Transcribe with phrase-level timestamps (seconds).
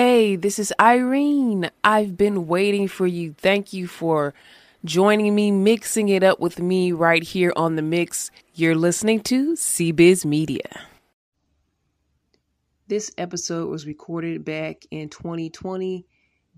[0.00, 1.72] Hey, this is Irene.
[1.82, 3.34] I've been waiting for you.
[3.36, 4.32] Thank you for
[4.84, 8.30] joining me, mixing it up with me right here on the mix.
[8.54, 10.86] You're listening to CBiz Media.
[12.86, 16.06] This episode was recorded back in 2020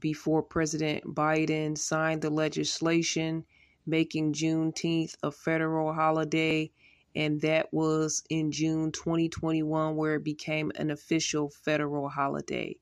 [0.00, 3.46] before President Biden signed the legislation
[3.86, 6.70] making Juneteenth a federal holiday,
[7.16, 12.76] and that was in June 2021 where it became an official federal holiday.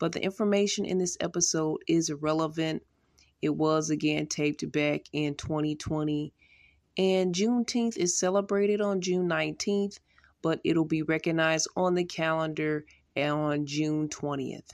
[0.00, 2.82] But the information in this episode is irrelevant.
[3.42, 6.32] It was again taped back in 2020.
[6.96, 10.00] And Juneteenth is celebrated on June 19th,
[10.42, 12.86] but it'll be recognized on the calendar
[13.16, 14.72] on June 20th.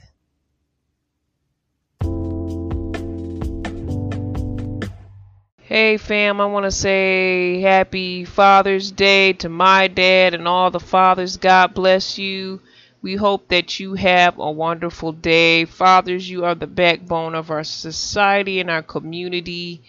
[5.59, 10.79] Hey fam, I want to say happy Father's Day to my dad and all the
[10.79, 11.35] fathers.
[11.35, 12.61] God bless you.
[13.07, 15.63] We hope that you have a wonderful day.
[15.63, 19.81] Fathers, you are the backbone of our society and our community.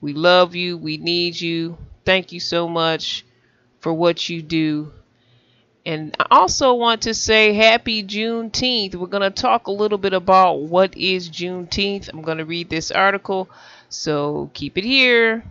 [0.00, 0.78] We love you.
[0.78, 1.76] We need you.
[2.06, 3.26] Thank you so much
[3.80, 4.90] for what you do.
[5.84, 8.94] And I also want to say happy Juneteenth.
[8.94, 12.08] We're going to talk a little bit about what is Juneteenth.
[12.08, 13.50] I'm going to read this article,
[13.90, 15.44] so keep it here.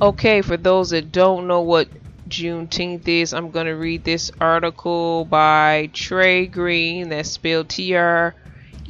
[0.00, 1.88] Okay, for those that don't know what
[2.28, 8.32] Juneteenth is, I'm going to read this article by Treye Green, that's spelled T R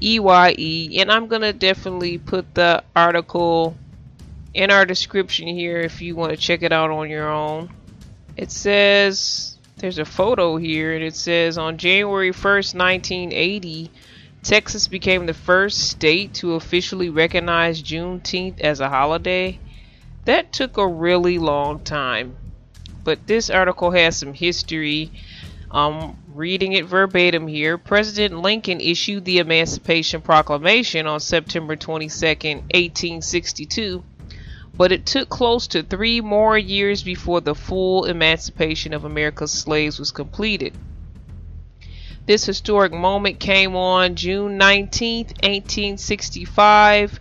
[0.02, 3.74] E Y E, and I'm going to definitely put the article
[4.52, 7.70] in our description here if you want to check it out on your own.
[8.36, 13.90] It says there's a photo here, and it says on January 1st, 1980,
[14.42, 19.58] Texas became the first state to officially recognize Juneteenth as a holiday.
[20.28, 22.37] That took a really long time.
[23.03, 25.11] But this article has some history.
[25.71, 34.05] Um, reading it verbatim here, President Lincoln issued the Emancipation Proclamation on September 22, 1862,
[34.77, 39.99] but it took close to three more years before the full emancipation of America's slaves
[39.99, 40.75] was completed.
[42.27, 47.19] This historic moment came on June 19, 1865,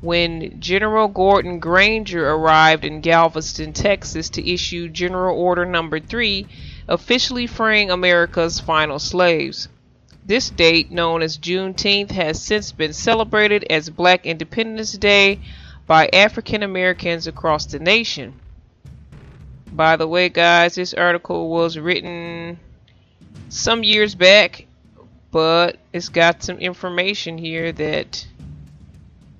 [0.00, 6.46] when General Gordon Granger arrived in Galveston, Texas to issue General Order Number 3,
[6.86, 9.68] officially freeing America's final slaves.
[10.24, 15.40] This date, known as Juneteenth, has since been celebrated as Black Independence Day
[15.86, 18.34] by African Americans across the nation.
[19.72, 22.58] By the way, guys, this article was written
[23.48, 24.66] some years back,
[25.30, 28.26] but it's got some information here that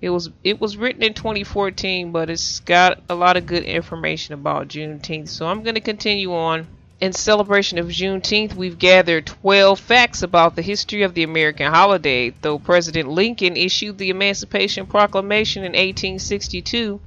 [0.01, 4.33] it was it was written in 2014, but it's got a lot of good information
[4.33, 5.29] about Juneteenth.
[5.29, 6.69] So I'm going to continue on.
[7.01, 12.31] In celebration of Juneteenth, we've gathered 12 facts about the history of the American holiday.
[12.31, 17.01] Though President Lincoln issued the Emancipation Proclamation in 1862,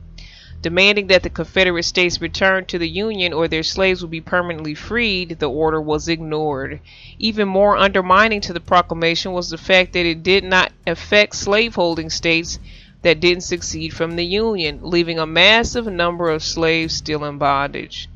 [0.62, 4.76] demanding that the Confederate States return to the Union or their slaves would be permanently
[4.76, 6.80] freed, the order was ignored.
[7.20, 12.10] Even more undermining to the proclamation was the fact that it did not affect slaveholding
[12.10, 12.60] states
[13.02, 18.10] that didn't succeed from the Union, leaving a massive number of slaves still in bondage.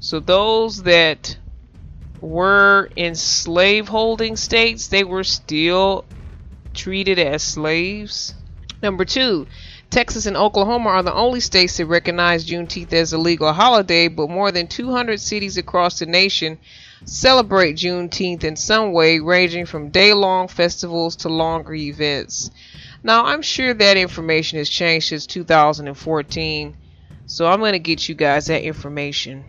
[0.00, 1.36] So those that
[2.20, 6.04] were in slaveholding states, they were still
[6.74, 8.34] treated as slaves.
[8.82, 9.46] Number two,
[9.90, 14.30] Texas and Oklahoma are the only states that recognize Juneteenth as a legal holiday, but
[14.30, 16.58] more than 200 cities across the nation
[17.04, 22.50] celebrate Juneteenth in some way, ranging from day long festivals to longer events.
[23.02, 26.76] Now, I'm sure that information has changed since 2014,
[27.26, 29.44] so I'm going to get you guys that information.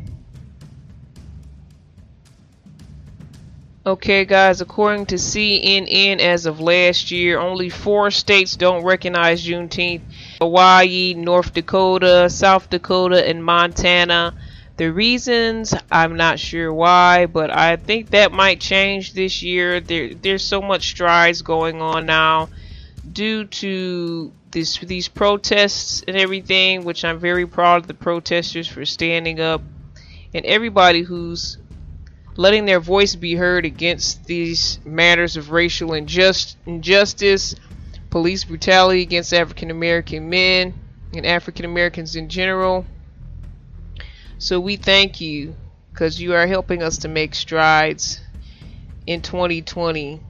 [3.86, 10.04] Okay, guys, according to CNN, as of last year, only four states don't recognize Juneteenth
[10.40, 14.36] Hawaii, North Dakota, South Dakota, and Montana.
[14.78, 19.82] The reasons, I'm not sure why, but I think that might change this year.
[19.82, 22.50] There, there's so much strides going on now
[23.12, 28.86] due to this these protests and everything, which I'm very proud of the protesters for
[28.86, 29.62] standing up
[30.34, 31.58] and everybody who's
[32.36, 37.56] letting their voice be heard against these matters of racial injust, injustice,
[38.10, 40.74] police brutality against African American men
[41.14, 42.86] and African Americans in general.
[44.38, 45.56] So we thank you
[45.92, 48.22] because you are helping us to make strides
[49.06, 50.22] in 2020.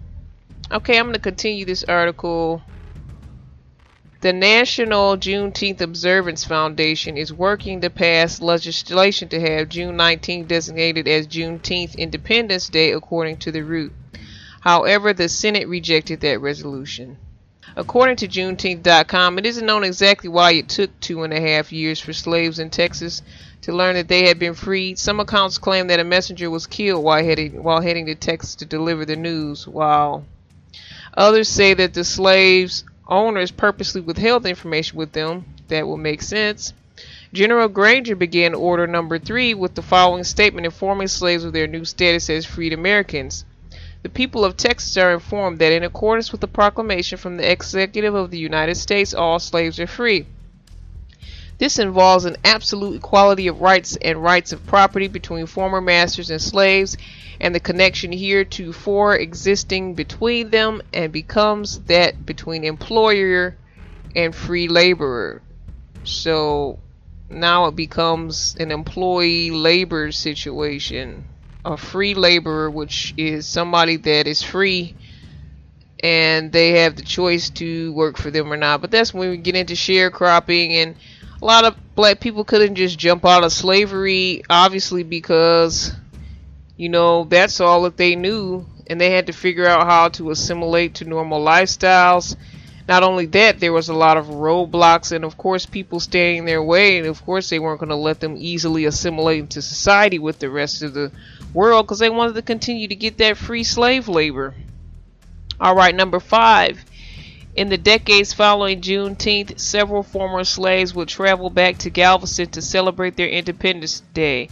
[0.71, 2.62] Okay, I'm going to continue this article
[4.21, 11.09] The National Juneteenth Observance Foundation is working to pass legislation to have June 19 designated
[11.09, 13.91] as Juneteenth Independence Day according to the root.
[14.62, 17.17] However, the Senate rejected that resolution.
[17.75, 22.00] According to Juneteenth.com, it isn't known exactly why it took two and a half years
[22.00, 23.21] for slaves in Texas
[23.63, 24.97] to learn that they had been freed.
[24.97, 28.65] Some accounts claim that a messenger was killed while heading, while heading to Texas to
[28.65, 30.24] deliver the news, while
[31.16, 35.46] others say that the slaves owners purposely withheld information with them.
[35.68, 36.74] That will make sense.
[37.34, 41.86] General Granger began Order Number 3 with the following statement informing slaves of their new
[41.86, 43.46] status as freed Americans.
[44.04, 48.16] The people of Texas are informed that in accordance with the proclamation from the Executive
[48.16, 50.25] of the United States, all slaves are free.
[51.62, 56.42] This involves an absolute equality of rights and rights of property between former masters and
[56.42, 56.98] slaves
[57.40, 63.56] and the connection here to heretofore existing between them and becomes that between employer
[64.16, 65.44] and free laborer.
[66.04, 66.80] So
[67.30, 71.25] now it becomes an employee labor situation.
[71.63, 74.96] A free laborer, which is somebody that is free
[76.04, 78.81] and they have the choice to work for them or not.
[78.81, 80.96] But that's when we get into sharecropping and
[81.41, 85.93] a lot of black people couldn't just jump out of slavery obviously because
[86.81, 90.31] you know, that's all that they knew, and they had to figure out how to
[90.31, 92.35] assimilate to normal lifestyles.
[92.88, 96.63] Not only that, there was a lot of roadblocks, and of course, people standing their
[96.63, 100.39] way, and of course, they weren't going to let them easily assimilate into society with
[100.39, 101.11] the rest of the
[101.53, 104.55] world because they wanted to continue to get that free slave labor.
[105.59, 106.83] All right, number five.
[107.53, 113.18] In the decades following Juneteenth, several former slaves would travel back to Galveston to celebrate
[113.18, 114.48] their Independence Day.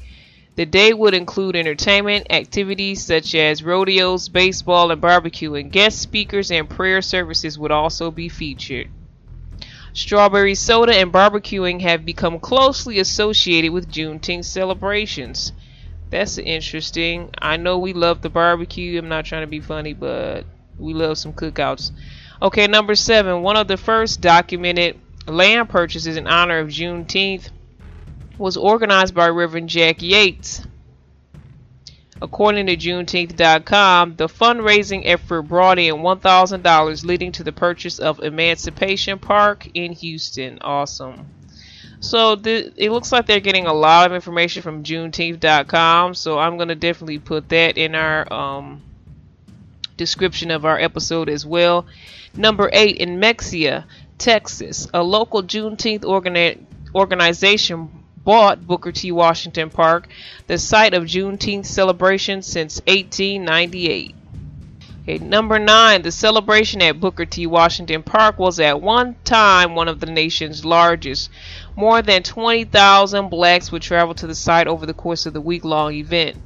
[0.56, 6.52] The day would include entertainment activities such as rodeos, baseball, and barbecue, and guest speakers
[6.52, 8.90] and prayer services would also be featured.
[9.94, 15.54] Strawberry soda and barbecuing have become closely associated with Juneteenth celebrations.
[16.10, 17.30] That's interesting.
[17.38, 19.00] I know we love the barbecue.
[19.00, 20.44] I'm not trying to be funny, but
[20.78, 21.92] we love some cookouts.
[22.42, 23.42] Okay, number seven.
[23.42, 24.98] One of the first documented
[25.28, 27.50] land purchases in honor of Juneteenth
[28.38, 30.66] was organized by Reverend Jack Yates.
[32.22, 39.20] According to Juneteenth.com, the fundraising effort brought in $1,000, leading to the purchase of Emancipation
[39.20, 40.60] Park in Houston.
[40.62, 41.28] Awesome.
[42.02, 46.14] So it looks like they're getting a lot of information from Juneteenth.com.
[46.14, 48.82] So I'm going to definitely put that in our um,
[50.00, 51.86] description of our episode as well.
[52.36, 53.84] Number eight in Mexia,
[54.18, 56.66] Texas, a local Juneteenth organi-
[56.96, 57.90] organization
[58.24, 59.12] bought Booker T.
[59.12, 60.08] Washington Park,
[60.48, 64.16] the site of Juneteenth celebrations since 1898.
[65.04, 67.48] Okay, number nine, the celebration at Booker T.
[67.48, 71.30] Washington Park was at one time one of the nation's largest.
[71.76, 75.66] More than 20,000 blacks would travel to the site over the course of the week
[75.66, 76.38] long event.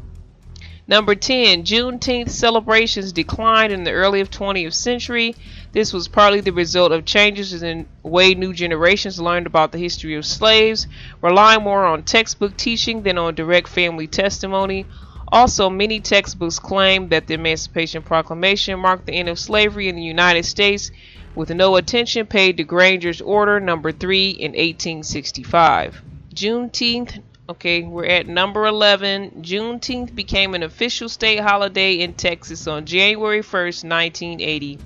[0.86, 5.34] Number 10, Juneteenth celebrations declined in the early 20th century.
[5.72, 9.78] This was partly the result of changes in the way new generations learned about the
[9.78, 10.88] history of slaves,
[11.22, 14.86] relying more on textbook teaching than on direct family testimony.
[15.30, 20.04] Also, many textbooks claim that the Emancipation Proclamation marked the end of slavery in the
[20.04, 20.92] United States,
[21.34, 26.02] with no attention paid to Granger's Order Number 3 in 1865.
[26.36, 29.42] Juneteenth Okay, we're at number 11.
[29.42, 34.80] Juneteenth became an official state holiday in Texas on January 1st, 1980.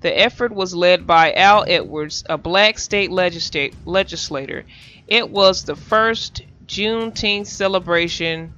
[0.00, 4.64] The effort was led by Al Edwards, a black state legislator.
[5.08, 8.54] It was the first Juneteenth celebration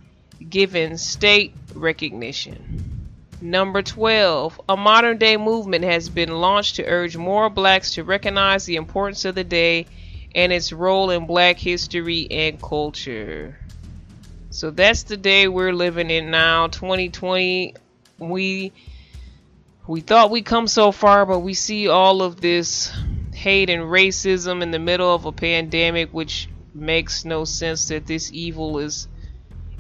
[0.49, 3.09] given state recognition.
[3.41, 4.61] Number 12.
[4.69, 9.25] A modern day movement has been launched to urge more blacks to recognize the importance
[9.25, 9.89] of the day
[10.35, 13.59] and its role in black history and culture.
[14.51, 17.75] So that's the day we're living in now, 2020.
[18.19, 18.73] We
[19.87, 22.93] we thought we come so far, but we see all of this
[23.35, 28.31] hate and racism in the middle of a pandemic, which makes no sense that this
[28.33, 29.09] evil is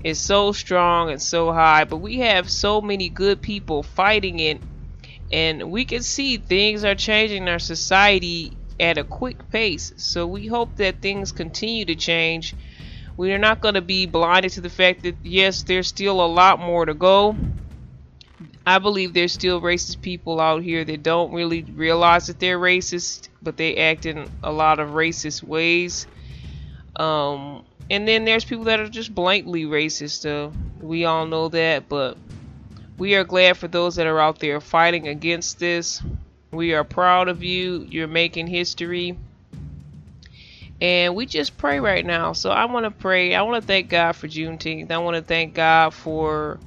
[0.02, 1.84] is so strong and so high.
[1.84, 4.60] But we have so many good people fighting it,
[5.30, 9.92] and we can see things are changing in our society at a quick pace.
[9.96, 12.54] So we hope that things continue to change.
[13.16, 16.26] We are not going to be blinded to the fact that, yes, there's still a
[16.26, 17.36] lot more to go.
[18.66, 23.28] I believe there's still racist people out here that don't really realize that they're racist,
[23.40, 26.06] but they act in a lot of racist ways.
[26.96, 30.26] Um, and then there's people that are just blatantly racist.
[30.26, 32.16] Uh, we all know that, but
[32.98, 36.02] we are glad for those that are out there fighting against this.
[36.52, 37.86] We are proud of you.
[37.88, 39.16] You're making history.
[40.82, 42.34] And we just pray right now.
[42.34, 43.34] So I want to pray.
[43.34, 44.90] I want to thank God for Juneteenth.
[44.90, 46.60] I want to thank God for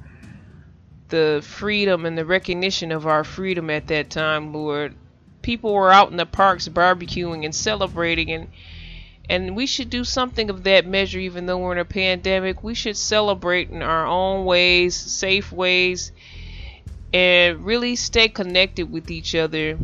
[1.08, 4.96] the freedom and the recognition of our freedom at that time, Lord.
[5.42, 8.48] People were out in the parks barbecuing and celebrating and
[9.28, 12.64] and we should do something of that measure even though we're in a pandemic.
[12.64, 16.10] We should celebrate in our own ways, safe ways,
[17.16, 19.78] and really stay connected with each other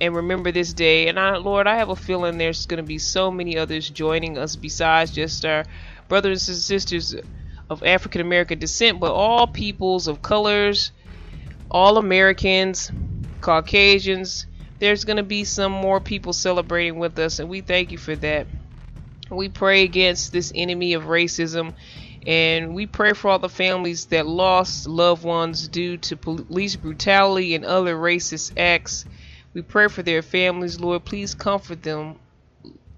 [0.00, 1.08] and remember this day.
[1.08, 4.38] And I, Lord, I have a feeling there's going to be so many others joining
[4.38, 5.64] us besides just our
[6.06, 7.16] brothers and sisters
[7.68, 10.92] of African American descent, but all peoples of colors,
[11.68, 12.92] all Americans,
[13.40, 14.46] Caucasians.
[14.78, 18.14] There's going to be some more people celebrating with us, and we thank you for
[18.14, 18.46] that.
[19.30, 21.74] We pray against this enemy of racism,
[22.26, 27.54] and we pray for all the families that lost loved ones due to police brutality
[27.54, 29.04] and other racist acts.
[29.54, 31.04] We pray for their families, Lord.
[31.04, 32.18] Please comfort them,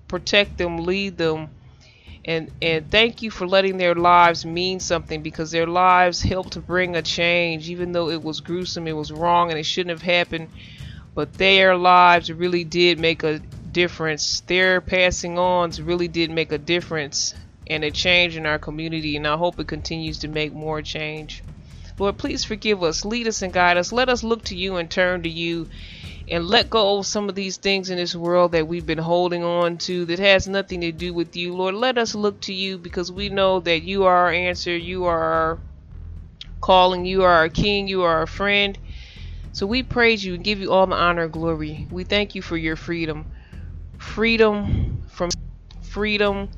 [0.08, 1.48] protect them, lead them
[2.24, 6.60] and and thank you for letting their lives mean something because their lives helped to
[6.60, 10.02] bring a change even though it was gruesome it was wrong and it shouldn't have
[10.02, 10.48] happened
[11.14, 13.38] but their lives really did make a
[13.72, 17.34] difference their passing ons really did make a difference
[17.66, 21.42] and a change in our community and I hope it continues to make more change
[21.98, 24.90] Lord please forgive us lead us and guide us let us look to you and
[24.90, 25.68] turn to you
[26.28, 29.44] and let go of some of these things in this world that we've been holding
[29.44, 31.54] on to that has nothing to do with you.
[31.54, 35.04] Lord, let us look to you because we know that you are our answer, you
[35.04, 35.58] are our
[36.62, 38.78] calling, you are our king, you are our friend.
[39.52, 41.86] So we praise you and give you all the honor and glory.
[41.90, 43.26] We thank you for your freedom.
[43.98, 45.30] Freedom from
[45.82, 46.48] freedom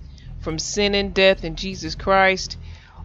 [0.47, 2.57] from sin and death in Jesus Christ.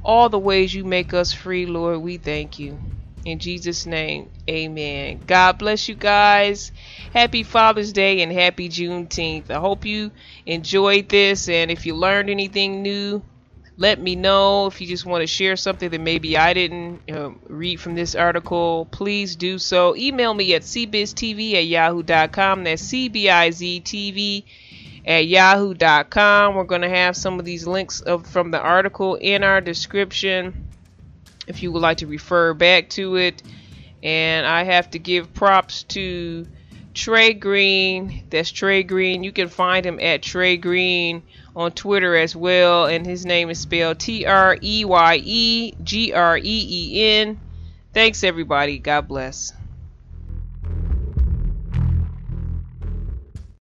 [0.05, 2.79] All the ways you make us free, Lord, we thank you.
[3.25, 5.21] In Jesus' name, amen.
[5.25, 6.71] God bless you guys.
[7.11, 9.49] Happy Father's Day and happy Juneteenth.
[9.49, 10.11] I hope you
[10.45, 11.49] enjoyed this.
[11.49, 13.23] And if you learned anything new,
[13.75, 14.67] let me know.
[14.67, 18.13] If you just want to share something that maybe I didn't uh, read from this
[18.13, 19.95] article, please do so.
[19.95, 22.65] Email me at cbiztv at yahoo.com.
[22.65, 24.43] That's cbiztv
[25.05, 26.55] at yahoo.com.
[26.55, 30.67] We're going to have some of these links of, from the article in our description
[31.47, 33.41] if you would like to refer back to it.
[34.03, 36.47] And I have to give props to
[36.93, 38.23] Treye Green.
[38.29, 39.23] That's Treye Green.
[39.23, 41.23] You can find him at Treye Green
[41.55, 42.85] on Twitter as well.
[42.85, 47.39] And his name is spelled T R E Y E G R E E N.
[47.93, 48.79] Thanks, everybody.
[48.79, 49.53] God bless.